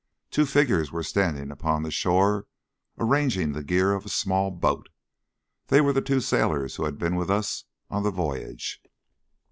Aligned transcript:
Two 0.31 0.47
figures 0.47 0.91
were 0.91 1.03
standing 1.03 1.51
upon 1.51 1.83
the 1.83 1.91
shore 1.91 2.47
arranging 2.97 3.51
the 3.51 3.61
gear 3.61 3.93
of 3.93 4.03
a 4.03 4.09
small 4.09 4.49
boat. 4.49 4.89
They 5.67 5.79
were 5.79 5.93
the 5.93 6.01
two 6.01 6.21
sailors 6.21 6.77
who 6.77 6.85
had 6.85 6.97
been 6.97 7.17
with 7.17 7.29
us 7.29 7.65
on 7.87 8.01
the 8.01 8.09
voyage. 8.09 8.81